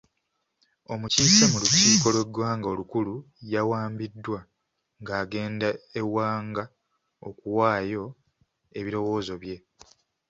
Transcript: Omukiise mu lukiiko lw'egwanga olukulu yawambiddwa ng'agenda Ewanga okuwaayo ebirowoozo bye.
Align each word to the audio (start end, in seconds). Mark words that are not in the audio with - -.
Omukiise 0.93 1.43
mu 1.51 1.57
lukiiko 1.63 2.07
lw'egwanga 2.15 2.67
olukulu 2.73 3.15
yawambiddwa 3.53 4.39
ng'agenda 5.01 5.69
Ewanga 5.99 6.63
okuwaayo 7.27 8.03
ebirowoozo 8.79 9.33
bye. 9.41 9.57